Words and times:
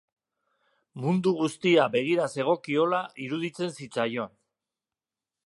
Mundu 1.03 1.33
guztia 1.41 1.85
begira 1.97 2.25
zegokiola 2.37 3.03
iruditzen 3.27 3.77
zitzaion. 3.79 4.35